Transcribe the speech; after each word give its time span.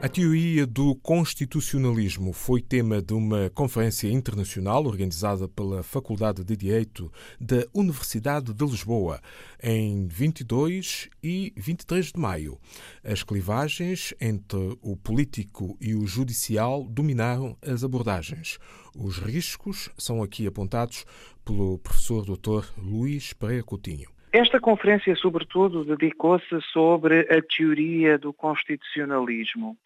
A 0.00 0.08
teoria 0.08 0.64
do 0.64 0.94
constitucionalismo 0.94 2.32
foi 2.32 2.62
tema 2.62 3.02
de 3.02 3.12
uma 3.14 3.50
conferência 3.50 4.08
internacional 4.08 4.86
organizada 4.86 5.48
pela 5.48 5.82
Faculdade 5.82 6.44
de 6.44 6.56
Direito 6.56 7.12
da 7.40 7.66
Universidade 7.74 8.54
de 8.54 8.64
Lisboa 8.64 9.20
em 9.60 10.06
22 10.06 11.08
e 11.20 11.52
23 11.56 12.12
de 12.12 12.20
maio. 12.20 12.60
As 13.02 13.24
clivagens 13.24 14.14
entre 14.20 14.78
o 14.80 14.96
político 14.96 15.76
e 15.80 15.96
o 15.96 16.06
judicial 16.06 16.84
dominaram 16.84 17.56
as 17.60 17.82
abordagens. 17.82 18.56
Os 18.94 19.18
riscos 19.18 19.90
são 19.98 20.22
aqui 20.22 20.46
apontados 20.46 21.04
pelo 21.44 21.76
professor 21.78 22.24
Dr. 22.24 22.70
Luís 22.80 23.32
Pereira 23.32 23.64
Coutinho. 23.64 24.17
Esta 24.32 24.60
conferência, 24.60 25.16
sobretudo, 25.16 25.84
dedicou-se 25.84 26.60
sobre 26.70 27.20
a 27.20 27.40
teoria 27.40 28.18
do 28.18 28.32
constitucionalismo. 28.32 29.76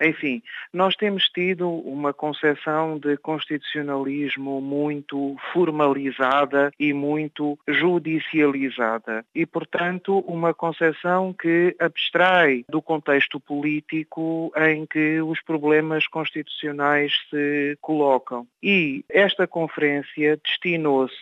Enfim, 0.00 0.42
nós 0.72 0.96
temos 0.96 1.28
tido 1.28 1.68
uma 1.68 2.12
concepção 2.12 2.98
de 2.98 3.16
constitucionalismo 3.16 4.60
muito 4.60 5.36
formalizada 5.52 6.72
e 6.78 6.92
muito 6.92 7.58
judicializada 7.68 9.24
e, 9.34 9.46
portanto, 9.46 10.18
uma 10.20 10.52
concepção 10.52 11.32
que 11.32 11.74
abstrai 11.78 12.64
do 12.68 12.80
contexto 12.80 13.38
político 13.40 14.52
em 14.56 14.86
que 14.86 15.20
os 15.20 15.40
problemas 15.40 16.06
constitucionais 16.06 17.12
se 17.30 17.76
colocam. 17.80 18.46
E 18.62 19.04
esta 19.08 19.46
conferência 19.46 20.38
destinou-se 20.44 21.14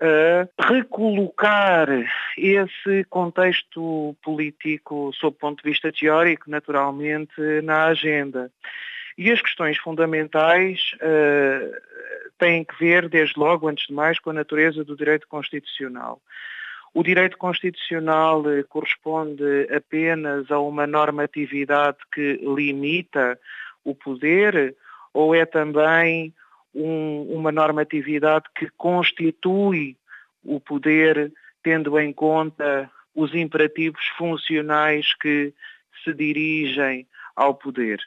a 0.00 0.72
recolocar 0.72 1.88
esse 2.36 3.04
contexto 3.08 4.16
político, 4.22 5.10
sob 5.14 5.36
ponto 5.38 5.62
de 5.62 5.70
vista 5.70 5.92
teórico, 5.92 6.50
naturalmente, 6.50 7.40
na 7.62 7.86
agenda 7.86 8.27
agenda. 8.28 8.50
E 9.16 9.30
as 9.30 9.40
questões 9.42 9.76
fundamentais 9.78 10.92
uh, 10.96 12.30
têm 12.38 12.64
que 12.64 12.78
ver, 12.78 13.08
desde 13.08 13.38
logo, 13.38 13.68
antes 13.68 13.86
de 13.86 13.92
mais, 13.92 14.18
com 14.20 14.30
a 14.30 14.34
natureza 14.34 14.84
do 14.84 14.96
direito 14.96 15.26
constitucional. 15.26 16.20
O 16.94 17.02
direito 17.02 17.36
constitucional 17.36 18.42
uh, 18.42 18.64
corresponde 18.68 19.68
apenas 19.74 20.50
a 20.50 20.60
uma 20.60 20.86
normatividade 20.86 21.98
que 22.12 22.40
limita 22.42 23.38
o 23.84 23.94
poder 23.94 24.76
ou 25.12 25.34
é 25.34 25.44
também 25.44 26.32
um, 26.74 27.22
uma 27.34 27.50
normatividade 27.50 28.44
que 28.54 28.68
constitui 28.76 29.96
o 30.44 30.60
poder 30.60 31.32
tendo 31.62 31.98
em 31.98 32.12
conta 32.12 32.88
os 33.14 33.34
imperativos 33.34 34.06
funcionais 34.16 35.12
que 35.14 35.52
se 36.04 36.14
dirigem 36.14 37.04
ao 37.34 37.54
poder. 37.54 38.00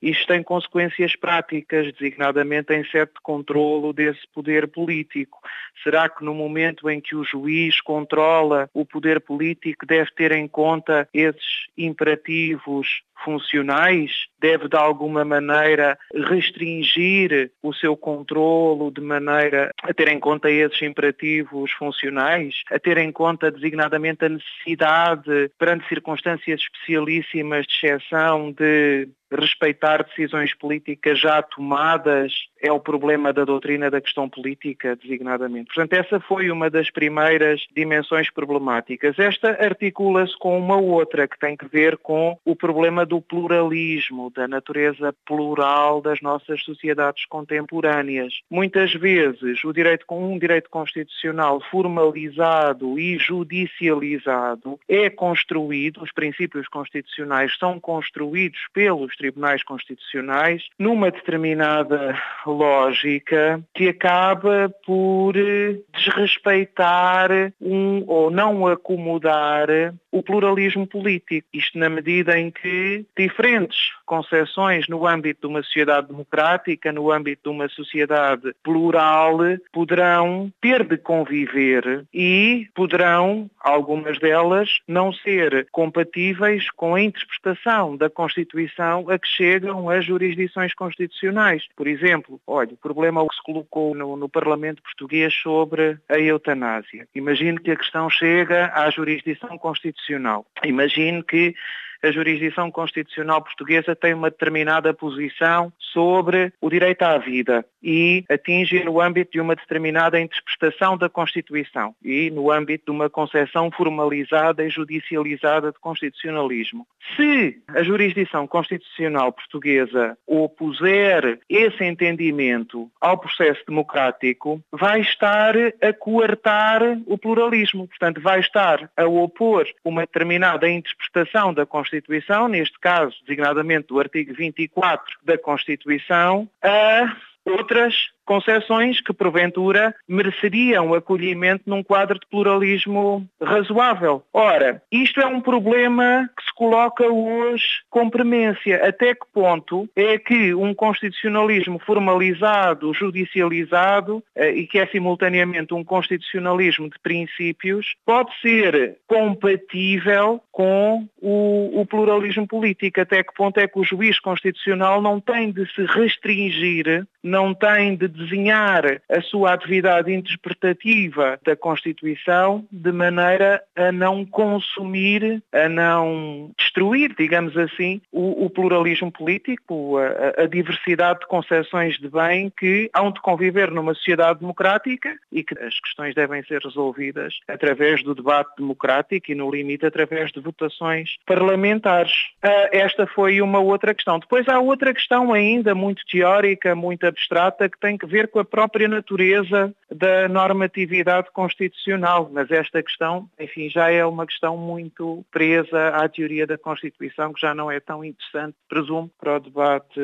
Isto 0.00 0.26
tem 0.26 0.42
consequências 0.42 1.14
práticas, 1.14 1.92
designadamente 1.92 2.72
em 2.72 2.84
certo 2.84 3.20
controlo 3.22 3.92
desse 3.92 4.26
poder 4.34 4.68
político. 4.68 5.38
Será 5.82 6.08
que 6.08 6.24
no 6.24 6.34
momento 6.34 6.90
em 6.90 7.00
que 7.00 7.14
o 7.14 7.24
juiz 7.24 7.80
controla 7.80 8.68
o 8.74 8.84
poder 8.84 9.20
político 9.20 9.86
deve 9.86 10.10
ter 10.12 10.32
em 10.32 10.48
conta 10.48 11.08
esses 11.14 11.66
imperativos 11.76 13.02
funcionais, 13.24 14.10
deve 14.40 14.68
de 14.68 14.76
alguma 14.76 15.24
maneira 15.24 15.98
restringir 16.12 17.52
o 17.62 17.72
seu 17.72 17.96
controlo 17.96 18.90
de 18.90 19.00
maneira 19.00 19.70
a 19.82 19.94
ter 19.94 20.08
em 20.08 20.18
conta 20.18 20.50
esses 20.50 20.82
imperativos 20.82 21.70
funcionais, 21.72 22.62
a 22.70 22.78
ter 22.78 22.98
em 22.98 23.12
conta 23.12 23.50
designadamente 23.50 24.24
a 24.24 24.28
necessidade, 24.28 25.50
perante 25.58 25.88
circunstâncias 25.88 26.60
especialíssimas 26.60 27.66
de 27.66 27.74
exceção, 27.74 28.52
de 28.52 29.08
respeitar 29.34 30.04
decisões 30.04 30.54
políticas 30.54 31.18
já 31.18 31.42
tomadas 31.42 32.32
é 32.62 32.70
o 32.70 32.78
problema 32.78 33.32
da 33.32 33.44
doutrina 33.44 33.90
da 33.90 34.00
questão 34.00 34.28
política, 34.28 34.94
designadamente. 34.94 35.66
Portanto, 35.74 35.92
essa 35.94 36.20
foi 36.20 36.50
uma 36.50 36.70
das 36.70 36.90
primeiras 36.90 37.66
dimensões 37.74 38.30
problemáticas. 38.30 39.18
Esta 39.18 39.50
articula-se 39.50 40.38
com 40.38 40.56
uma 40.56 40.76
outra 40.76 41.26
que 41.26 41.38
tem 41.38 41.56
que 41.56 41.66
ver 41.66 41.98
com 41.98 42.38
o 42.44 42.54
problema 42.54 43.04
do 43.04 43.20
pluralismo, 43.20 44.30
da 44.30 44.46
natureza 44.46 45.12
plural 45.26 46.00
das 46.00 46.20
nossas 46.20 46.62
sociedades 46.62 47.26
contemporâneas. 47.26 48.40
Muitas 48.48 48.92
vezes, 48.94 49.64
o 49.64 49.72
direito, 49.72 50.04
um 50.10 50.38
direito 50.38 50.70
constitucional 50.70 51.60
formalizado 51.70 52.98
e 52.98 53.18
judicializado 53.18 54.78
é 54.88 55.10
construído, 55.10 56.02
os 56.02 56.12
princípios 56.12 56.68
constitucionais 56.68 57.56
são 57.58 57.80
construídos 57.80 58.60
pelos 58.72 59.16
tribunais 59.22 59.62
constitucionais 59.62 60.64
numa 60.76 61.08
determinada 61.12 62.20
lógica 62.44 63.62
que 63.72 63.88
acaba 63.88 64.68
por 64.84 65.36
eh, 65.36 65.76
desrespeitar 65.94 67.30
um, 67.60 68.02
ou 68.08 68.32
não 68.32 68.66
acomodar 68.66 69.68
o 70.10 70.22
pluralismo 70.22 70.86
político. 70.86 71.46
Isto 71.54 71.78
na 71.78 71.88
medida 71.88 72.38
em 72.38 72.50
que 72.50 73.06
diferentes 73.16 73.78
concepções 74.04 74.86
no 74.88 75.06
âmbito 75.06 75.42
de 75.42 75.46
uma 75.46 75.62
sociedade 75.62 76.08
democrática, 76.08 76.92
no 76.92 77.10
âmbito 77.10 77.48
de 77.48 77.56
uma 77.56 77.68
sociedade 77.68 78.52
plural, 78.62 79.38
poderão 79.72 80.52
ter 80.60 80.84
de 80.84 80.98
conviver 80.98 82.04
e 82.12 82.68
poderão, 82.74 83.48
algumas 83.60 84.18
delas, 84.18 84.80
não 84.86 85.12
ser 85.12 85.66
compatíveis 85.70 86.70
com 86.72 86.94
a 86.94 87.00
interpretação 87.00 87.96
da 87.96 88.10
Constituição 88.10 89.06
a 89.12 89.18
que 89.18 89.28
chegam 89.28 89.88
as 89.88 90.04
jurisdições 90.04 90.74
constitucionais. 90.74 91.64
Por 91.76 91.86
exemplo, 91.86 92.40
olha, 92.46 92.72
o 92.72 92.76
problema 92.76 93.26
que 93.26 93.34
se 93.34 93.42
colocou 93.42 93.94
no, 93.94 94.16
no 94.16 94.28
Parlamento 94.28 94.82
português 94.82 95.34
sobre 95.34 95.98
a 96.08 96.18
eutanásia. 96.18 97.06
Imagino 97.14 97.60
que 97.60 97.70
a 97.70 97.76
questão 97.76 98.08
chega 98.10 98.72
à 98.74 98.90
jurisdição 98.90 99.56
constitucional. 99.58 100.46
Imagino 100.64 101.22
que 101.22 101.54
a 102.02 102.10
jurisdição 102.10 102.70
constitucional 102.70 103.40
portuguesa 103.40 103.94
tem 103.94 104.12
uma 104.12 104.30
determinada 104.30 104.92
posição 104.92 105.72
sobre 105.78 106.52
o 106.60 106.68
direito 106.68 107.02
à 107.02 107.18
vida 107.18 107.64
e 107.82 108.24
atinge 108.28 108.82
no 108.84 109.00
âmbito 109.00 109.32
de 109.32 109.40
uma 109.40 109.54
determinada 109.54 110.20
interpretação 110.20 110.96
da 110.96 111.08
Constituição 111.08 111.94
e 112.02 112.30
no 112.30 112.50
âmbito 112.50 112.86
de 112.86 112.90
uma 112.90 113.10
concepção 113.10 113.70
formalizada 113.70 114.64
e 114.64 114.70
judicializada 114.70 115.70
de 115.72 115.78
constitucionalismo. 115.78 116.86
Se 117.16 117.60
a 117.68 117.82
jurisdição 117.82 118.46
constitucional 118.46 119.32
portuguesa 119.32 120.16
opuser 120.26 121.40
esse 121.48 121.84
entendimento 121.84 122.90
ao 123.00 123.18
processo 123.18 123.62
democrático, 123.66 124.62
vai 124.72 125.00
estar 125.00 125.54
a 125.56 125.92
coartar 125.92 126.80
o 127.06 127.18
pluralismo. 127.18 127.86
Portanto, 127.86 128.20
vai 128.20 128.40
estar 128.40 128.90
a 128.96 129.06
opor 129.06 129.66
uma 129.84 130.02
determinada 130.02 130.68
interpretação 130.68 131.52
da 131.52 131.66
Constituição 131.66 131.91
Constituição, 131.92 132.48
neste 132.48 132.78
caso, 132.78 133.14
designadamente 133.26 133.88
do 133.88 134.00
artigo 134.00 134.32
24 134.32 135.04
da 135.22 135.36
Constituição, 135.36 136.48
a 136.62 137.16
outras 137.44 137.94
concessões 138.24 139.00
que, 139.00 139.12
porventura, 139.12 139.94
mereceriam 140.08 140.94
acolhimento 140.94 141.64
num 141.66 141.82
quadro 141.82 142.18
de 142.18 142.26
pluralismo 142.26 143.26
razoável. 143.40 144.22
Ora, 144.32 144.82
isto 144.90 145.20
é 145.20 145.26
um 145.26 145.40
problema 145.40 146.28
que 146.36 146.44
se 146.44 146.54
coloca 146.54 147.06
hoje 147.06 147.64
com 147.90 148.08
premência. 148.08 148.86
Até 148.86 149.14
que 149.14 149.26
ponto 149.32 149.88
é 149.96 150.18
que 150.18 150.54
um 150.54 150.74
constitucionalismo 150.74 151.78
formalizado, 151.78 152.92
judicializado 152.94 154.22
eh, 154.36 154.52
e 154.52 154.66
que 154.66 154.78
é 154.78 154.86
simultaneamente 154.86 155.74
um 155.74 155.84
constitucionalismo 155.84 156.88
de 156.88 156.98
princípios 157.02 157.94
pode 158.04 158.30
ser 158.40 158.96
compatível 159.06 160.40
com 160.50 161.08
o, 161.20 161.80
o 161.80 161.86
pluralismo 161.86 162.46
político? 162.46 163.00
Até 163.00 163.22
que 163.22 163.34
ponto 163.34 163.58
é 163.58 163.66
que 163.66 163.78
o 163.78 163.84
juiz 163.84 164.18
constitucional 164.20 165.00
não 165.00 165.20
tem 165.20 165.50
de 165.50 165.66
se 165.74 165.84
restringir, 165.84 167.06
não 167.22 167.54
tem 167.54 167.96
de 167.96 168.08
desenhar 168.12 169.00
a 169.08 169.20
sua 169.22 169.52
atividade 169.52 170.12
interpretativa 170.12 171.38
da 171.44 171.56
Constituição 171.56 172.64
de 172.70 172.92
maneira 172.92 173.62
a 173.74 173.90
não 173.90 174.24
consumir, 174.24 175.42
a 175.52 175.68
não 175.68 176.50
destruir, 176.56 177.14
digamos 177.18 177.56
assim, 177.56 178.00
o, 178.10 178.44
o 178.44 178.50
pluralismo 178.50 179.10
político, 179.10 179.96
a, 179.98 180.42
a, 180.42 180.46
diversidade 180.46 181.20
de 181.20 181.26
concepções 181.26 181.98
de 181.98 182.08
bem 182.08 182.52
que 182.56 182.90
hão 182.94 183.10
de 183.10 183.20
conviver 183.20 183.70
numa 183.70 183.94
sociedade 183.94 184.40
democrática 184.40 185.16
e 185.30 185.42
que 185.42 185.58
as 185.58 185.78
questões 185.80 186.14
devem 186.14 186.42
ser 186.44 186.60
resolvidas 186.62 187.34
através 187.48 188.02
do 188.02 188.14
debate 188.14 188.56
democrático 188.56 189.30
e, 189.30 189.34
no 189.34 189.50
limite, 189.50 189.86
através 189.86 190.30
de 190.32 190.40
votações 190.40 191.16
parlamentares. 191.26 192.12
Uh, 192.44 192.68
esta 192.72 193.06
foi 193.06 193.40
uma 193.40 193.58
outra 193.58 193.94
questão. 193.94 194.18
Depois 194.18 194.48
há 194.48 194.58
outra 194.58 194.92
questão 194.92 195.32
ainda 195.32 195.74
muito 195.74 196.04
teórica, 196.06 196.74
muito 196.74 197.06
abstrata, 197.06 197.68
que 197.68 197.78
tem 197.78 197.96
que 198.02 198.06
ver 198.06 198.28
com 198.28 198.40
a 198.40 198.44
própria 198.44 198.88
natureza 198.88 199.72
da 199.88 200.28
normatividade 200.28 201.30
constitucional, 201.32 202.28
mas 202.32 202.50
esta 202.50 202.82
questão, 202.82 203.30
enfim, 203.38 203.70
já 203.70 203.90
é 203.90 204.04
uma 204.04 204.26
questão 204.26 204.56
muito 204.56 205.24
presa 205.30 205.90
à 205.90 206.08
teoria 206.08 206.44
da 206.44 206.58
Constituição, 206.58 207.32
que 207.32 207.40
já 207.40 207.54
não 207.54 207.70
é 207.70 207.78
tão 207.78 208.04
interessante, 208.04 208.56
presumo, 208.68 209.08
para 209.20 209.36
o 209.36 209.40
debate, 209.40 210.00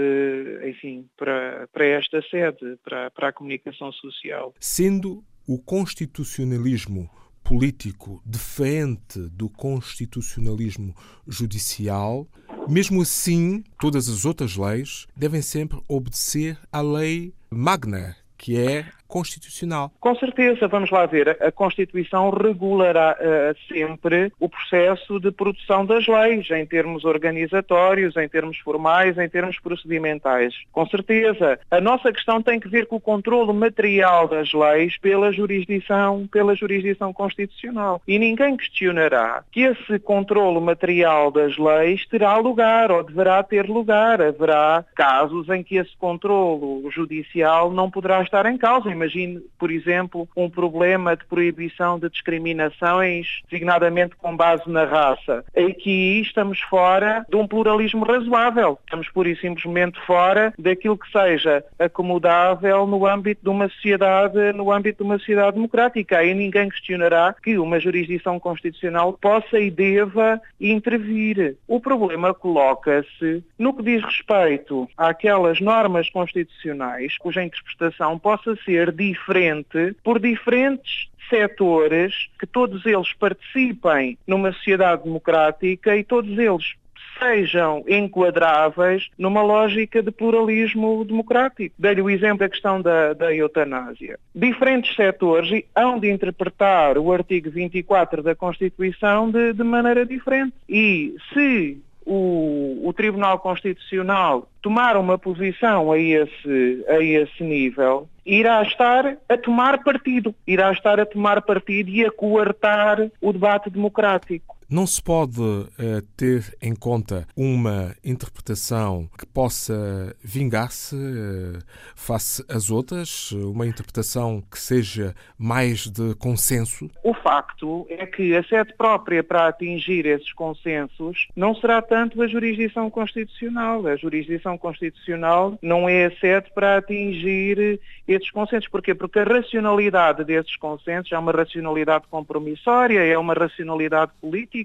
enfim, 0.65 1.09
para, 1.17 1.69
para 1.73 1.85
esta 1.87 2.23
sede, 2.23 2.79
para, 2.85 3.11
para 3.11 3.29
a 3.29 3.33
comunicação 3.33 3.91
social. 3.91 4.55
Sendo 4.61 5.25
o 5.47 5.59
constitucionalismo 5.59 7.11
político 7.43 8.23
diferente 8.25 9.19
do 9.33 9.49
constitucionalismo 9.49 10.95
judicial, 11.27 12.29
mesmo 12.69 13.01
assim, 13.01 13.65
todas 13.81 14.09
as 14.09 14.25
outras 14.25 14.57
leis 14.57 15.07
devem 15.17 15.41
sempre 15.41 15.81
obedecer 15.89 16.59
à 16.71 16.83
lei 16.83 17.33
magna, 17.51 18.17
que 18.37 18.59
é 18.59 18.87
constitucional. 19.09 19.91
Com 19.99 20.15
certeza, 20.15 20.69
vamos 20.69 20.91
lá 20.91 21.07
ver. 21.07 21.37
A 21.43 21.51
Constituição 21.51 22.31
regulará 22.31 23.17
uh, 23.19 23.73
sempre 23.73 24.31
o 24.39 24.49
processo 24.49 25.19
de 25.19 25.33
produção 25.33 25.85
das 25.85 26.07
leis, 26.07 26.49
em 26.51 26.67
termos 26.67 27.05
organizatórios, 27.05 28.17
em 28.17 28.29
termos 28.29 28.59
formais, 28.59 29.17
em 29.17 29.29
termos 29.29 29.59
procedimentais. 29.59 30.55
Com 30.71 30.87
certeza. 30.87 31.59
A 31.71 31.81
nossa 31.81 32.13
questão 32.13 32.43
tem 32.43 32.61
que 32.61 32.69
ver 32.69 32.87
com 32.87 32.97
o 32.97 33.01
controle 33.01 33.53
material 33.53 34.29
das 34.29 34.53
leis 34.53 34.99
pela 34.99 35.33
jurisdição, 35.33 36.29
pela 36.31 36.55
jurisdição 36.55 37.13
constitucional. 37.13 38.03
E 38.07 38.19
ninguém 38.19 38.57
questionará 38.57 39.43
que 39.51 39.63
esse 39.63 39.99
controle 40.01 40.61
material 40.61 41.31
das 41.31 41.57
leis 41.57 42.07
terá 42.07 42.37
lugar 42.37 42.93
ou 42.93 43.03
deverá 43.03 43.43
ter 43.43 43.67
lugar. 43.67 44.21
Haverá 44.21 44.85
casos 44.95 45.49
em 45.49 45.63
que 45.63 45.77
esse 45.77 45.97
controle 45.97 46.91
judicial 46.91 47.71
não 47.73 47.91
poderá 47.91 48.23
estar 48.23 48.45
em 48.45 48.59
causa 48.59 48.98
Imagine, 48.99 49.41
por 49.57 49.71
exemplo, 49.71 50.29
um 50.37 50.51
problema 50.51 51.17
de 51.17 51.25
proibição 51.25 52.01
de 52.01 52.11
discriminações, 52.11 53.43
designadamente 53.49 54.17
com 54.17 54.37
base 54.37 54.69
na 54.69 54.85
raça. 54.85 55.45
Aqui 55.57 56.21
estamos 56.21 56.61
fora 56.63 57.25
de 57.29 57.37
um 57.37 57.47
pluralismo 57.47 58.05
razoável. 58.05 58.77
Estamos 58.85 59.09
pura 59.11 59.29
e 59.29 59.37
simplesmente 59.37 60.01
fora 60.05 60.53
daquilo 60.59 60.99
que 60.99 61.11
seja 61.13 61.65
acomodável 61.79 62.87
no 62.89 63.07
âmbito 63.07 63.43
de 63.45 63.49
uma 63.49 63.69
sociedade, 63.69 64.53
no 64.53 64.73
âmbito 64.73 65.05
de 65.05 65.09
uma 65.09 65.19
sociedade 65.19 65.55
democrática. 65.55 66.19
Aí 66.19 66.35
ninguém 66.35 66.69
questionará 66.69 67.35
que 67.41 67.57
uma 67.57 67.79
jurisdição 67.79 68.41
constitucional 68.41 69.13
possa 69.13 69.61
e 69.61 69.71
deva 69.71 70.41
intervir. 70.61 71.57
O 71.69 71.81
problema 71.81 72.35
coloca-se 72.35 73.45
no 73.57 73.73
que 73.75 73.83
diz 73.85 74.03
respeito 74.03 74.89
àquelas 74.97 75.61
normas 75.61 76.11
constitucionais 76.11 77.17
cuja 77.19 77.45
interpretação 77.45 78.19
possa 78.19 78.57
ser 78.65 78.88
ser 78.89 78.93
diferente 78.93 79.97
por 80.03 80.19
diferentes 80.19 81.09
setores, 81.29 82.15
que 82.39 82.47
todos 82.47 82.85
eles 82.87 83.13
participem 83.15 84.17
numa 84.27 84.53
sociedade 84.53 85.05
democrática 85.05 85.97
e 85.97 86.03
todos 86.03 86.39
eles 86.39 86.75
sejam 87.19 87.85
enquadráveis 87.89 89.09
numa 89.19 89.43
lógica 89.43 90.03
de 90.03 90.11
pluralismo 90.11 91.05
democrático. 91.05 91.75
Dei-lhe 91.79 92.01
o 92.01 92.09
exemplo 92.09 92.39
da 92.39 92.49
questão 92.49 92.81
da, 92.81 93.13
da 93.13 93.35
eutanásia. 93.35 94.19
Diferentes 94.35 94.95
setores 94.95 95.65
hão 95.75 95.99
de 95.99 96.11
interpretar 96.11 96.97
o 96.97 97.13
artigo 97.13 97.51
24 97.51 98.23
da 98.23 98.35
Constituição 98.37 99.31
de, 99.31 99.53
de 99.53 99.65
maneira 99.65 100.07
diferente. 100.07 100.55
E 100.69 101.17
se 101.35 101.79
o, 102.09 102.89
o, 102.89 102.93
Tribunal 102.95 103.39
Constitucional 103.39 104.49
tomar 104.63 104.97
uma 104.97 105.19
posição 105.19 105.93
a 105.93 105.99
esse, 105.99 106.85
a 106.89 107.03
esse 107.03 107.45
nível, 107.45 108.09
irá 108.25 108.63
estar 108.63 109.19
a 109.29 109.37
tomar 109.37 109.85
partido, 109.85 110.35
irá 110.47 110.73
estar 110.73 110.99
a 110.99 111.05
tomar 111.05 111.43
partido 111.43 111.91
e 111.91 112.05
a 112.05 112.11
coartar 112.11 113.11
o 113.21 113.33
debate 113.33 113.69
democrático. 113.69 114.58
Não 114.71 114.87
se 114.87 115.03
pode 115.03 115.41
uh, 115.41 115.67
ter 116.15 116.55
em 116.61 116.75
conta 116.75 117.27
uma 117.35 117.95
interpretação 118.05 119.09
que 119.19 119.25
possa 119.25 120.15
vingar-se 120.23 120.95
uh, 120.95 121.59
face 121.97 122.45
às 122.51 122.71
outras, 122.71 123.33
uma 123.33 123.67
interpretação 123.67 124.43
que 124.43 124.59
seja 124.59 125.15
mais 125.39 125.87
de 125.87 126.15
consenso? 126.17 126.91
O 127.03 127.15
facto 127.15 127.87
é 127.89 128.05
que 128.05 128.37
a 128.37 128.43
sede 128.43 128.75
própria 128.75 129.25
para 129.25 129.49
atingir 129.49 130.05
esses 130.05 130.35
consensos 130.35 131.29
não 131.35 131.55
será 131.55 131.81
tanto 131.81 132.21
a 132.21 132.29
jurisdição 132.29 132.91
constitucional. 132.91 133.87
A 133.87 133.97
jurisdição 133.97 134.59
constitucional 134.59 135.59
não 135.63 135.89
é 135.89 136.05
a 136.05 136.17
sede 136.19 136.51
para 136.55 136.77
atingir 136.77 137.81
esses 138.07 138.31
consensos. 138.31 138.69
Porquê? 138.69 138.95
Porque 138.95 139.21
a 139.21 139.25
racionalidade 139.25 140.25
desses 140.25 140.57
consensos 140.57 141.11
é 141.11 141.19
uma 141.19 141.33
racionalidade 141.33 142.05
compromissória, 142.11 143.01
é 143.01 143.17
uma 143.17 143.33
racionalidade 143.33 144.13
política. 144.21 144.58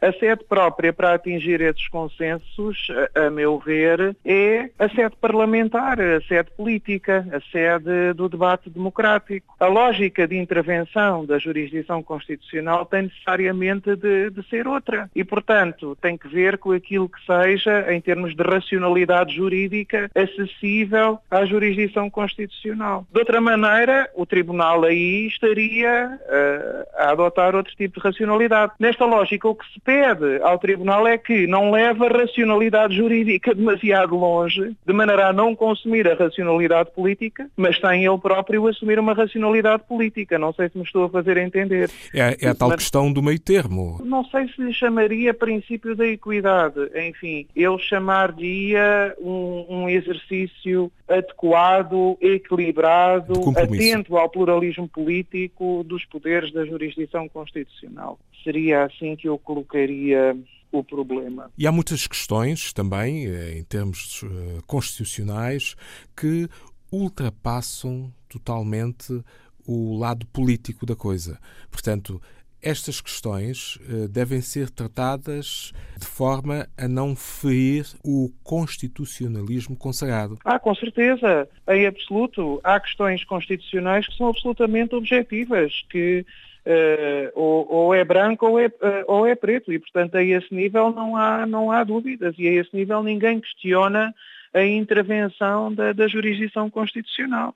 A 0.00 0.12
sede 0.14 0.42
própria 0.48 0.92
para 0.92 1.14
atingir 1.14 1.60
esses 1.60 1.86
consensos, 1.86 2.88
a, 3.14 3.26
a 3.26 3.30
meu 3.30 3.56
ver, 3.60 4.16
é 4.24 4.68
a 4.76 4.88
sede 4.88 5.14
parlamentar, 5.20 6.00
a 6.00 6.20
sede 6.22 6.50
política, 6.56 7.24
a 7.32 7.40
sede 7.52 8.12
do 8.12 8.28
debate 8.28 8.68
democrático. 8.68 9.54
A 9.60 9.68
lógica 9.68 10.26
de 10.26 10.36
intervenção 10.36 11.24
da 11.24 11.38
jurisdição 11.38 12.02
constitucional 12.02 12.84
tem 12.84 13.02
necessariamente 13.02 13.94
de, 13.94 14.30
de 14.30 14.42
ser 14.48 14.66
outra. 14.66 15.08
E, 15.14 15.22
portanto, 15.22 15.96
tem 16.00 16.18
que 16.18 16.26
ver 16.26 16.58
com 16.58 16.72
aquilo 16.72 17.08
que 17.08 17.24
seja, 17.24 17.92
em 17.92 18.00
termos 18.00 18.34
de 18.34 18.42
racionalidade 18.42 19.36
jurídica, 19.36 20.10
acessível 20.16 21.20
à 21.30 21.44
jurisdição 21.44 22.10
constitucional. 22.10 23.06
De 23.12 23.20
outra 23.20 23.40
maneira, 23.40 24.10
o 24.16 24.26
Tribunal 24.26 24.82
aí 24.82 25.28
estaria 25.28 26.18
uh, 26.20 26.86
a 26.96 27.10
adotar 27.10 27.54
outro 27.54 27.72
tipo 27.76 28.00
de 28.00 28.04
racionalidade. 28.04 28.72
Nesta 28.80 29.06
lógica, 29.12 29.48
o 29.48 29.54
que 29.54 29.64
se 29.72 29.80
pede 29.80 30.42
ao 30.42 30.58
Tribunal 30.58 31.06
é 31.06 31.18
que 31.18 31.46
não 31.46 31.70
leve 31.70 32.06
a 32.06 32.08
racionalidade 32.08 32.96
jurídica 32.96 33.54
demasiado 33.54 34.16
longe, 34.16 34.74
de 34.86 34.92
maneira 34.92 35.28
a 35.28 35.32
não 35.32 35.54
consumir 35.54 36.08
a 36.08 36.14
racionalidade 36.14 36.90
política, 36.92 37.48
mas 37.56 37.78
tem 37.78 38.04
ele 38.04 38.18
próprio 38.18 38.66
assumir 38.66 38.98
uma 38.98 39.12
racionalidade 39.12 39.82
política. 39.86 40.38
Não 40.38 40.52
sei 40.52 40.68
se 40.68 40.78
me 40.78 40.84
estou 40.84 41.04
a 41.04 41.10
fazer 41.10 41.36
entender. 41.36 41.90
É, 42.14 42.36
é 42.40 42.48
a 42.48 42.54
tal 42.54 42.68
mas, 42.68 42.78
questão 42.78 43.12
do 43.12 43.22
meio 43.22 43.38
termo. 43.38 44.00
Não 44.04 44.24
sei 44.24 44.48
se 44.48 44.62
lhe 44.62 44.72
chamaria 44.72 45.34
princípio 45.34 45.94
da 45.94 46.06
equidade. 46.06 46.80
Enfim, 47.08 47.46
ele 47.54 47.78
chamar-lhe 47.78 48.74
um, 49.20 49.66
um 49.68 49.88
exercício 49.88 50.90
adequado, 51.08 52.16
equilibrado, 52.20 53.34
atento 53.56 54.16
ao 54.16 54.28
pluralismo 54.28 54.88
político 54.88 55.84
dos 55.84 56.04
poderes 56.06 56.52
da 56.52 56.64
jurisdição 56.64 57.28
constitucional. 57.28 58.18
Seria 58.42 58.84
assim 58.84 59.16
que 59.16 59.28
eu 59.28 59.38
colocaria 59.38 60.36
o 60.70 60.82
problema. 60.82 61.50
E 61.56 61.66
há 61.66 61.72
muitas 61.72 62.06
questões 62.06 62.72
também, 62.72 63.26
eh, 63.26 63.58
em 63.58 63.62
termos 63.62 64.24
eh, 64.24 64.60
constitucionais, 64.66 65.76
que 66.16 66.48
ultrapassam 66.90 68.12
totalmente 68.28 69.22
o 69.66 69.96
lado 69.98 70.26
político 70.26 70.84
da 70.86 70.96
coisa. 70.96 71.38
Portanto, 71.70 72.20
estas 72.62 73.00
questões 73.00 73.76
uh, 73.76 74.08
devem 74.08 74.40
ser 74.40 74.70
tratadas 74.70 75.72
de 75.98 76.06
forma 76.06 76.68
a 76.78 76.86
não 76.86 77.16
ferir 77.16 77.86
o 78.04 78.30
constitucionalismo 78.44 79.76
consagrado. 79.76 80.38
Ah, 80.44 80.60
com 80.60 80.72
certeza, 80.74 81.48
em 81.68 81.86
absoluto. 81.86 82.60
Há 82.62 82.78
questões 82.78 83.24
constitucionais 83.24 84.06
que 84.06 84.16
são 84.16 84.28
absolutamente 84.28 84.94
objetivas, 84.94 85.84
que 85.90 86.24
Uh, 86.64 87.32
ou, 87.34 87.66
ou, 87.68 87.94
é 87.94 88.04
branco 88.04 88.46
ou 88.46 88.56
é, 88.56 88.66
uh, 88.66 89.04
ou 89.08 89.26
é 89.26 89.34
preto 89.34 89.72
e 89.72 89.80
portanto 89.80 90.14
a 90.14 90.22
esse 90.22 90.54
nível 90.54 90.92
não 90.92 91.16
há, 91.16 91.44
não 91.44 91.72
há 91.72 91.82
dúvidas 91.82 92.36
e 92.38 92.46
a 92.46 92.52
esse 92.52 92.70
nível 92.72 93.02
ninguém 93.02 93.40
questiona 93.40 94.14
a 94.54 94.64
intervenção 94.64 95.72
da, 95.72 95.92
da 95.92 96.06
jurisdição 96.06 96.68
constitucional. 96.70 97.54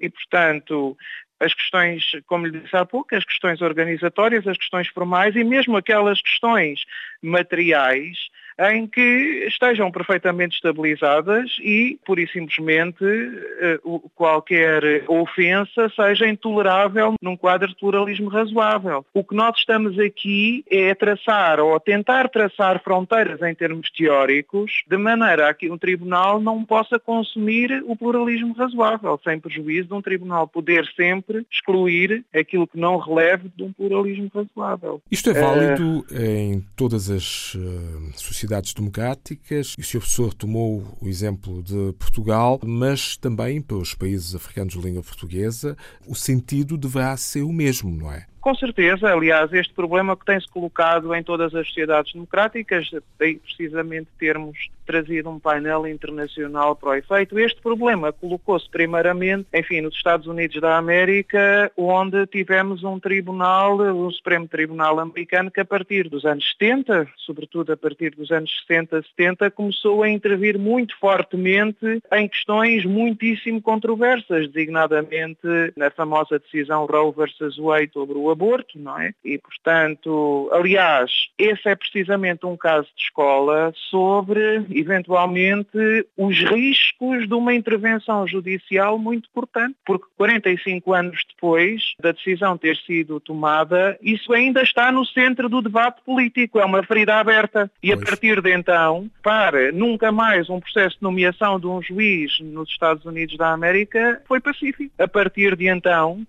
E, 0.00 0.08
portanto, 0.08 0.96
as 1.40 1.54
questões, 1.54 2.04
como 2.26 2.46
lhe 2.46 2.60
disse 2.60 2.76
há 2.76 2.84
pouco, 2.84 3.14
as 3.14 3.24
questões 3.24 3.60
organizatórias, 3.60 4.46
as 4.46 4.56
questões 4.56 4.88
formais 4.88 5.34
e 5.36 5.44
mesmo 5.44 5.76
aquelas 5.76 6.20
questões 6.20 6.84
materiais 7.22 8.16
em 8.58 8.86
que 8.86 9.46
estejam 9.46 9.90
perfeitamente 9.90 10.56
estabilizadas 10.56 11.56
e, 11.60 11.98
pura 12.04 12.20
e 12.20 12.28
simplesmente, 12.28 13.04
eh, 13.04 13.78
qualquer 14.16 15.04
ofensa 15.06 15.88
seja 15.94 16.26
intolerável 16.26 17.14
num 17.22 17.36
quadro 17.36 17.68
de 17.68 17.76
pluralismo 17.76 18.28
razoável. 18.28 19.06
O 19.14 19.22
que 19.22 19.34
nós 19.34 19.56
estamos 19.56 19.96
aqui 19.98 20.64
é 20.68 20.92
traçar 20.94 21.60
ou 21.60 21.78
tentar 21.78 22.28
traçar 22.28 22.82
fronteiras 22.82 23.40
em 23.42 23.54
termos 23.54 23.88
teóricos, 23.90 24.82
de 24.88 24.96
maneira 24.96 25.48
a 25.48 25.54
que 25.54 25.70
um 25.70 25.78
tribunal 25.78 26.40
não 26.40 26.64
possa 26.64 26.98
consumir 26.98 27.84
o 27.86 27.94
pluralismo 27.94 28.54
razoável, 28.54 29.20
sem 29.22 29.38
prejuízo 29.38 29.88
de 29.88 29.94
um 29.94 30.02
tribunal 30.02 30.48
poder 30.48 30.84
sempre 30.96 31.46
excluir 31.50 32.24
aquilo 32.34 32.66
que 32.66 32.78
não 32.78 32.96
releve 32.96 33.50
de 33.56 33.62
um 33.62 33.72
pluralismo 33.72 34.30
razoável. 34.34 35.00
Isto 35.10 35.30
é 35.30 35.34
válido 35.34 36.00
uh... 36.00 36.06
em 36.20 36.64
todas 36.76 37.08
as 37.08 37.54
uh, 37.54 38.12
sociedades 38.16 38.47
sociedades 38.48 38.72
democráticas, 38.72 39.74
e 39.76 39.80
o 39.80 39.84
Sr. 39.84 39.98
Professor 39.98 40.34
tomou 40.34 40.96
o 41.00 41.08
exemplo 41.08 41.62
de 41.62 41.92
Portugal, 41.98 42.58
mas 42.64 43.16
também 43.16 43.60
para 43.60 43.76
os 43.76 43.94
países 43.94 44.34
africanos 44.34 44.72
de 44.72 44.80
língua 44.80 45.02
portuguesa, 45.02 45.76
o 46.06 46.14
sentido 46.14 46.78
deverá 46.78 47.16
ser 47.16 47.42
o 47.42 47.52
mesmo, 47.52 47.94
não 47.94 48.10
é? 48.10 48.26
Com 48.48 48.54
certeza, 48.54 49.12
aliás, 49.12 49.52
este 49.52 49.74
problema 49.74 50.16
que 50.16 50.24
tem-se 50.24 50.48
colocado 50.48 51.14
em 51.14 51.22
todas 51.22 51.54
as 51.54 51.66
sociedades 51.66 52.14
democráticas, 52.14 52.90
daí 53.18 53.34
precisamente 53.34 54.08
termos 54.18 54.70
trazido 54.86 55.28
um 55.28 55.38
painel 55.38 55.86
internacional 55.86 56.74
para 56.74 56.88
o 56.88 56.94
efeito. 56.94 57.38
Este 57.38 57.60
problema 57.60 58.10
colocou-se 58.10 58.66
primeiramente, 58.70 59.46
enfim, 59.52 59.82
nos 59.82 59.94
Estados 59.94 60.26
Unidos 60.26 60.58
da 60.62 60.78
América, 60.78 61.70
onde 61.76 62.26
tivemos 62.26 62.82
um 62.82 62.98
tribunal, 62.98 63.76
o 63.76 64.10
Supremo 64.10 64.48
Tribunal 64.48 64.98
Americano, 64.98 65.50
que 65.50 65.60
a 65.60 65.64
partir 65.66 66.08
dos 66.08 66.24
anos 66.24 66.48
70, 66.58 67.06
sobretudo 67.18 67.74
a 67.74 67.76
partir 67.76 68.14
dos 68.14 68.30
anos 68.30 68.50
60, 68.66 69.02
70, 69.14 69.50
começou 69.50 70.02
a 70.02 70.08
intervir 70.08 70.58
muito 70.58 70.98
fortemente 70.98 72.02
em 72.10 72.26
questões 72.26 72.86
muitíssimo 72.86 73.60
controversas, 73.60 74.48
designadamente 74.48 75.38
na 75.76 75.90
famosa 75.90 76.38
decisão 76.38 76.86
Roe 76.86 77.12
versus 77.12 77.58
Wade 77.58 77.92
sobre 77.92 78.16
o 78.16 78.30
aborto, 78.38 78.78
não 78.78 78.98
é? 78.98 79.12
E, 79.24 79.36
portanto, 79.38 80.48
aliás, 80.52 81.10
esse 81.36 81.68
é 81.68 81.74
precisamente 81.74 82.46
um 82.46 82.56
caso 82.56 82.86
de 82.96 83.02
escola 83.02 83.72
sobre 83.90 84.64
eventualmente, 84.70 86.06
os 86.16 86.38
riscos 86.38 87.26
de 87.26 87.34
uma 87.34 87.54
intervenção 87.54 88.26
judicial 88.26 88.98
muito 88.98 89.28
importante, 89.28 89.74
porque 89.84 90.06
45 90.16 90.94
anos 90.94 91.24
depois 91.28 91.94
da 92.00 92.12
decisão 92.12 92.56
ter 92.56 92.76
sido 92.76 93.20
tomada, 93.20 93.98
isso 94.00 94.32
ainda 94.32 94.62
está 94.62 94.92
no 94.92 95.04
centro 95.04 95.48
do 95.48 95.60
debate 95.60 96.02
político, 96.04 96.58
é 96.58 96.64
uma 96.64 96.82
ferida 96.82 97.16
aberta. 97.16 97.70
E 97.82 97.88
pois. 97.88 98.02
a 98.02 98.06
partir 98.06 98.40
de 98.40 98.52
então, 98.52 99.10
para 99.22 99.72
nunca 99.72 100.12
mais 100.12 100.48
um 100.48 100.60
processo 100.60 100.96
de 100.96 101.02
nomeação 101.02 101.58
de 101.58 101.66
um 101.66 101.82
juiz 101.82 102.38
nos 102.40 102.68
Estados 102.68 103.04
Unidos 103.04 103.36
da 103.36 103.52
América 103.52 104.22
foi 104.26 104.40
pacífico. 104.40 104.92
A 104.98 105.08
partir 105.08 105.56
de 105.56 105.68
então, 105.68 106.26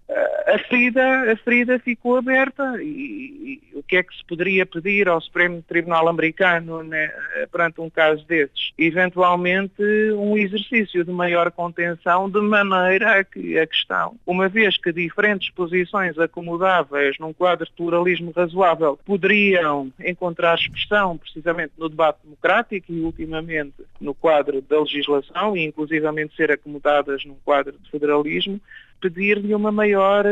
a 0.47 0.57
ferida, 0.57 1.31
a 1.31 1.35
ferida 1.37 1.79
ficou 1.89 2.17
aberta 2.17 2.81
e, 2.81 3.61
e 3.73 3.77
o 3.77 3.83
que 3.83 3.97
é 3.97 4.03
que 4.03 4.15
se 4.15 4.23
poderia 4.25 4.65
pedir 4.65 5.07
ao 5.07 5.21
Supremo 5.21 5.61
Tribunal 5.61 6.07
Americano 6.07 6.83
né, 6.83 7.11
perante 7.51 7.81
um 7.81 7.89
caso 7.89 8.25
desse? 8.25 8.49
desses, 8.49 8.73
eventualmente 8.77 9.81
um 10.17 10.37
exercício 10.37 11.03
de 11.03 11.11
maior 11.11 11.51
contenção 11.51 12.29
de 12.29 12.41
maneira 12.41 13.19
a 13.19 13.23
que 13.23 13.57
a 13.57 13.67
questão, 13.67 14.15
uma 14.25 14.47
vez 14.47 14.77
que 14.77 14.91
diferentes 14.91 15.49
posições 15.51 16.17
acomodáveis 16.17 17.17
num 17.19 17.33
quadro 17.33 17.65
de 17.65 17.71
pluralismo 17.73 18.31
razoável 18.35 18.99
poderiam 19.05 19.91
encontrar 19.99 20.55
expressão 20.55 21.17
precisamente 21.17 21.73
no 21.77 21.89
debate 21.89 22.19
democrático 22.23 22.91
e 22.91 23.01
ultimamente 23.01 23.73
no 23.99 24.13
quadro 24.13 24.61
da 24.61 24.79
legislação 24.79 25.55
e 25.55 25.65
inclusivamente 25.65 26.35
ser 26.35 26.51
acomodadas 26.51 27.25
num 27.25 27.37
quadro 27.43 27.75
de 27.77 27.89
federalismo, 27.89 28.59
pedir-lhe 28.99 29.53
uma 29.55 29.71
maior, 29.71 30.25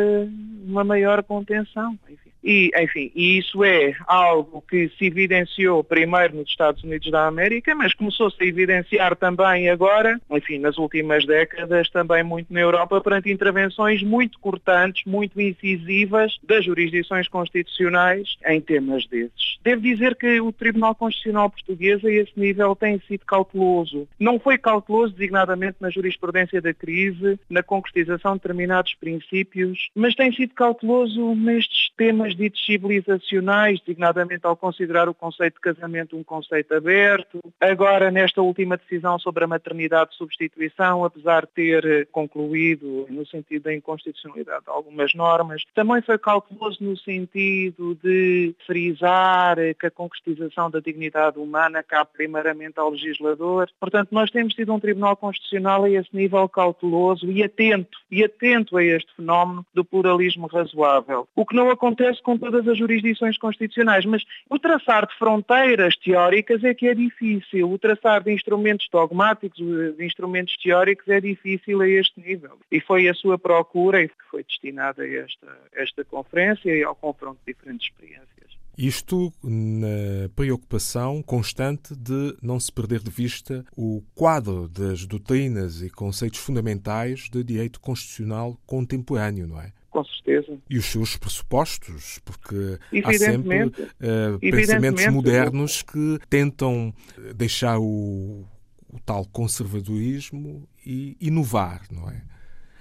uma 0.66 0.84
maior 0.84 1.24
contenção. 1.24 1.98
Enfim. 2.10 2.32
E, 2.48 2.72
enfim, 2.78 3.12
isso 3.14 3.62
é 3.62 3.94
algo 4.08 4.64
que 4.70 4.90
se 4.98 5.08
evidenciou 5.08 5.84
primeiro 5.84 6.38
nos 6.38 6.48
Estados 6.48 6.82
Unidos 6.82 7.12
da 7.12 7.28
América, 7.28 7.76
mas 7.76 7.94
começou-se 7.94 8.42
a 8.42 8.46
evidenciar 8.46 9.18
também 9.18 9.70
agora, 9.70 10.18
enfim, 10.32 10.58
nas 10.58 10.78
últimas 10.78 11.26
décadas, 11.26 11.90
também 11.90 12.24
muito 12.24 12.54
na 12.54 12.62
Europa, 12.62 13.02
perante 13.02 13.30
intervenções 13.30 14.02
muito 14.02 14.40
cortantes, 14.40 15.04
muito 15.06 15.42
incisivas 15.42 16.38
das 16.42 16.64
jurisdições 16.64 17.28
constitucionais 17.28 18.38
em 18.46 18.62
temas 18.62 19.06
desses. 19.08 19.60
Devo 19.62 19.82
dizer 19.82 20.16
que 20.16 20.40
o 20.40 20.54
Tribunal 20.54 20.96
Constitucional 20.96 21.50
Português, 21.50 22.02
a 22.06 22.10
esse 22.10 22.32
nível, 22.40 22.74
tem 22.78 22.98
sido 23.10 23.26
cauteloso. 23.26 24.08
Não 24.18 24.40
foi 24.40 24.58
cauteloso 24.58 25.12
designadamente 25.12 25.76
na 25.82 25.90
jurisprudência 25.90 26.62
da 26.62 26.74
crise, 26.74 27.38
na 27.50 27.62
concretização 27.62 28.36
de 28.36 28.40
determinados 28.40 28.94
princípios, 28.96 29.90
mas 29.94 30.16
tem 30.16 30.32
sido 30.32 30.54
cauteloso 30.54 31.36
nestes 31.36 31.92
temas 31.98 32.37
ditos 32.38 32.64
civilizacionais, 32.66 33.80
designadamente 33.82 34.46
ao 34.46 34.56
considerar 34.56 35.10
o 35.10 35.14
conceito 35.14 35.56
de 35.56 35.62
casamento 35.62 36.16
um 36.16 36.24
conceito 36.24 36.74
aberto. 36.74 37.40
Agora, 37.60 38.12
nesta 38.12 38.42
última 38.42 38.78
decisão 38.78 39.20
sobre 39.20 39.44
a 39.44 39.48
maternidade 39.48 40.12
de 40.12 40.18
substituição, 40.18 41.04
apesar 41.04 41.46
de 41.46 41.52
ter 41.54 42.08
concluído 42.12 43.08
no 43.10 43.26
sentido 43.26 43.64
da 43.64 43.74
inconstitucionalidade 43.74 44.66
de 44.66 44.70
algumas 44.70 45.14
normas, 45.14 45.64
também 45.74 46.02
foi 46.02 46.18
cauteloso 46.18 46.78
no 46.82 46.96
sentido 46.98 47.98
de 48.04 48.56
frisar 48.66 49.58
que 49.80 49.88
a 49.88 49.92
concretização 49.92 50.70
da 50.70 50.80
dignidade 50.80 51.40
humana 51.40 51.84
cabe 51.84 52.12
primeiramente 52.14 52.80
ao 52.80 52.92
legislador. 52.92 53.70
Portanto, 53.80 54.10
nós 54.12 54.30
temos 54.30 54.54
tido 54.54 54.74
um 54.74 54.80
Tribunal 54.80 55.16
Constitucional 55.18 55.84
a 55.84 55.90
esse 55.90 56.16
nível 56.16 56.48
cauteloso 56.48 57.30
e 57.32 57.44
atento, 57.44 57.98
e 58.12 58.24
atento 58.24 58.78
a 58.78 58.84
este 58.84 59.14
fenómeno 59.16 59.66
do 59.74 59.84
pluralismo 59.84 60.48
razoável. 60.48 61.28
O 61.36 61.46
que 61.46 61.56
não 61.56 61.70
acontece 61.70 62.17
com 62.22 62.38
todas 62.38 62.68
as 62.68 62.78
jurisdições 62.78 63.38
constitucionais, 63.38 64.06
mas 64.06 64.24
o 64.50 64.60
traçar 64.60 65.08
de 65.08 65.16
fronteiras 65.18 65.96
teóricas 65.98 66.64
é 66.64 66.74
que 66.74 66.88
é 66.88 66.94
difícil, 66.94 67.72
o 67.72 67.78
traçar 67.78 68.24
de 68.24 68.34
instrumentos 68.34 68.88
dogmáticos, 68.92 69.58
de 69.58 70.06
instrumentos 70.06 70.56
teóricos 70.58 71.08
é 71.08 71.20
difícil 71.20 71.82
a 71.82 71.88
este 71.88 72.20
nível. 72.20 72.58
E 72.72 72.80
foi 72.80 73.08
a 73.08 73.14
sua 73.14 73.38
procura 73.38 74.04
e 74.04 74.10
foi 74.30 74.44
destinada 74.44 75.04
a 75.04 75.08
esta, 75.08 75.58
esta 75.74 76.06
conferência 76.06 76.76
e 76.76 76.84
ao 76.84 76.96
confronto 76.96 77.40
de 77.46 77.54
diferentes 77.54 77.88
experiências. 77.88 78.38
Isto 78.78 79.34
na 79.44 80.30
preocupação 80.36 81.24
constante 81.24 81.96
de 81.96 82.38
não 82.44 82.60
se 82.60 82.72
perder 82.72 83.00
de 83.00 83.10
vista 83.10 83.66
o 83.76 84.04
quadro 84.14 84.68
das 84.68 85.04
doutrinas 85.04 85.82
e 85.82 85.90
conceitos 85.90 86.40
fundamentais 86.40 87.28
de 87.28 87.44
direito 87.44 87.80
constitucional 87.80 88.56
contemporâneo, 88.68 89.48
não 89.48 89.60
é? 89.60 89.74
Com 89.98 90.06
certeza. 90.06 90.60
E 90.70 90.78
os 90.78 90.86
seus 90.86 91.18
pressupostos, 91.18 92.20
porque 92.24 92.78
há 93.04 93.14
sempre 93.14 93.66
uh, 93.66 94.40
pensamentos 94.40 95.08
modernos 95.08 95.82
que 95.82 96.20
tentam 96.30 96.94
deixar 97.36 97.80
o, 97.80 98.46
o 98.88 99.00
tal 99.04 99.26
conservadorismo 99.26 100.70
e 100.86 101.18
inovar, 101.20 101.82
não 101.90 102.08
é? 102.12 102.22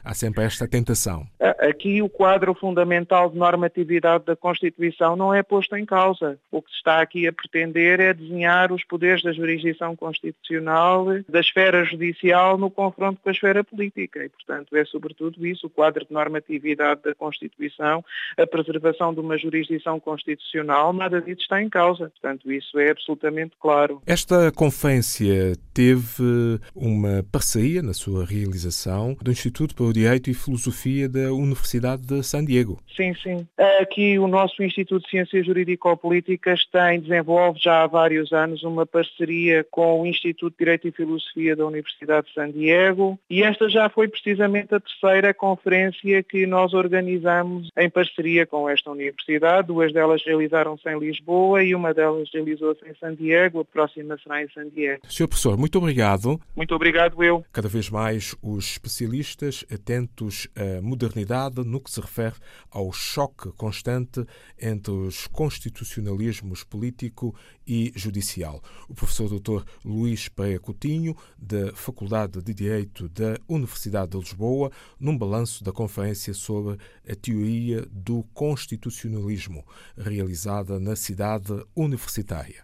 Há 0.07 0.15
sempre 0.15 0.45
esta 0.45 0.69
tentação. 0.69 1.27
Aqui 1.59 2.01
o 2.01 2.09
quadro 2.09 2.55
fundamental 2.55 3.29
de 3.29 3.37
normatividade 3.37 4.25
da 4.25 4.37
Constituição 4.37 5.17
não 5.17 5.35
é 5.35 5.43
posto 5.43 5.75
em 5.75 5.85
causa. 5.85 6.39
O 6.49 6.63
que 6.63 6.71
se 6.71 6.77
está 6.77 7.01
aqui 7.01 7.27
a 7.27 7.33
pretender 7.33 7.99
é 7.99 8.15
desenhar 8.15 8.73
os 8.73 8.85
poderes 8.85 9.25
da 9.25 9.33
jurisdição 9.33 9.97
constitucional, 9.97 11.07
da 11.29 11.41
esfera 11.41 11.85
judicial, 11.85 12.57
no 12.57 12.71
confronto 12.71 13.21
com 13.21 13.29
a 13.29 13.33
esfera 13.33 13.65
política. 13.65 14.25
E, 14.25 14.29
portanto, 14.29 14.77
é 14.77 14.85
sobretudo 14.85 15.45
isso, 15.45 15.67
o 15.67 15.71
quadro 15.71 16.07
de 16.07 16.13
normatividade 16.13 17.03
da 17.03 17.13
Constituição, 17.13 18.05
a 18.39 18.47
preservação 18.47 19.13
de 19.13 19.19
uma 19.19 19.37
jurisdição 19.37 19.99
constitucional, 19.99 20.93
nada 20.93 21.21
disso 21.21 21.41
está 21.41 21.61
em 21.61 21.69
causa. 21.69 22.11
Portanto, 22.11 22.53
isso 22.53 22.79
é 22.79 22.93
absolutamente 22.93 23.57
claro. 23.61 24.01
Esta 24.07 24.53
conferência 24.53 25.57
teve 25.75 26.61
uma 26.77 27.25
parceria 27.33 27.83
na 27.83 27.93
sua 27.93 28.25
realização 28.25 29.17
do 29.21 29.33
Instituto 29.33 29.75
para 29.75 29.85
o 29.85 29.96
Direito 29.97 30.29
e 30.29 30.35
Filosofia 30.35 31.09
da 31.09 31.33
Universidade 31.33 32.03
de 32.03 32.23
San 32.23 32.45
Diego. 32.45 32.79
Sim, 32.95 33.15
sim. 33.15 33.47
Aqui 33.81 34.19
o 34.19 34.29
nosso 34.29 34.63
Instituto 34.63 35.05
de 35.05 35.11
Ciências 35.11 35.47
Jurídico-Políticas 35.47 36.67
tem, 36.71 37.01
desenvolve 37.01 37.59
já 37.63 37.83
há 37.83 37.87
vários 37.87 38.31
anos 38.31 38.63
uma 38.63 38.85
parceria 38.85 39.65
com 39.71 40.03
o 40.03 40.07
Instituto 40.07 40.53
de 40.53 40.59
Direito 40.59 40.87
e 40.87 40.93
Filosofia 40.93 41.57
da 41.57 41.65
Universidade 41.65 42.27
de 42.27 42.35
San 42.35 42.51
Diego 42.51 43.19
e 43.31 43.43
esta 43.43 43.71
já 43.71 43.89
foi 43.89 44.07
precisamente 44.07 44.75
a 44.75 44.81
terceira 44.81 45.33
conferência 45.33 46.23
que 46.23 46.47
nós 46.47 46.75
organizamos 46.75 47.71
em 47.75 47.89
parceria 47.89 48.47
com 48.47 48.69
esta 48.69 48.91
universidade. 48.91 49.69
Duas 49.69 49.95
delas 49.95 50.23
realizaram-se 50.25 50.87
em 50.91 50.99
Lisboa 50.99 51.65
e 51.65 51.75
uma 51.75 51.95
delas 51.95 52.29
realizou-se 52.33 52.85
em 52.87 52.95
San 53.01 53.15
Diego. 53.15 53.61
A 53.61 53.65
próxima 53.65 54.19
será 54.23 54.43
em 54.43 54.49
San 54.51 54.69
Diego. 54.69 55.01
Senhor 55.09 55.29
Professor, 55.29 55.57
muito 55.57 55.79
obrigado. 55.79 56.39
Muito 56.55 56.75
obrigado 56.75 57.25
eu. 57.25 57.43
Cada 57.51 57.69
vez 57.69 57.89
mais 57.89 58.37
os 58.43 58.73
especialistas 58.73 59.65
atentos 59.87 60.49
à 60.57 60.83
modernidade 60.83 61.63
no 61.65 61.81
que 61.81 61.91
se 61.91 62.01
refere 62.01 62.35
ao 62.73 62.93
choque 62.93 63.53
constante 63.53 64.27
entre 64.61 64.91
os 64.91 65.29
constitucionalismos 65.29 66.65
político 66.65 67.33
e 67.65 67.93
judicial. 67.95 68.61
O 68.89 68.95
professor 68.95 69.29
Dr. 69.29 69.65
Luís 69.85 70.29
Pereira 70.29 70.59
Coutinho, 70.59 71.17
da 71.39 71.73
Faculdade 71.75 72.43
de 72.43 72.53
Direito 72.53 73.09
da 73.09 73.39
Universidade 73.49 74.11
de 74.11 74.19
Lisboa, 74.19 74.73
num 74.99 75.17
balanço 75.17 75.63
da 75.63 75.71
conferência 75.71 76.35
sobre 76.35 76.79
a 77.09 77.15
teoria 77.15 77.87
do 77.93 78.25
constitucionalismo, 78.35 79.65
realizada 79.97 80.81
na 80.81 80.97
cidade 80.97 81.65
universitária. 81.77 82.63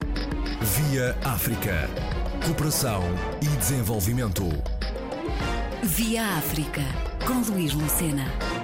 Via 0.91 1.17
África. 1.25 1.89
Cooperação 2.45 3.03
e 3.41 3.57
desenvolvimento. 3.59 4.43
Via 5.85 6.39
África 6.39 7.12
com 7.27 7.41
Luís 7.53 7.73
Lucena. 7.73 8.62